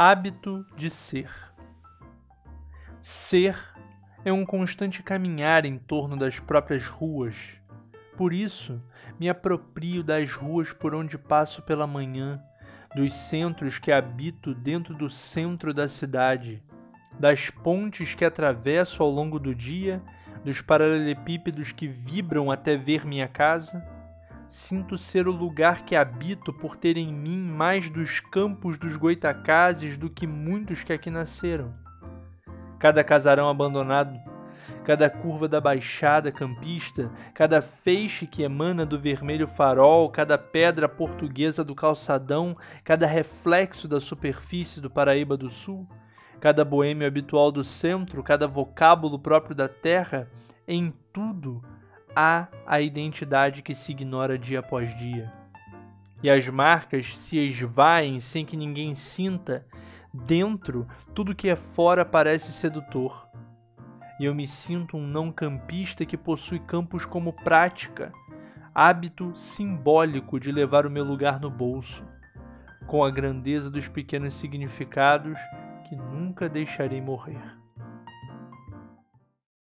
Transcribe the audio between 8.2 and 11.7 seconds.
isso, me aproprio das ruas por onde passo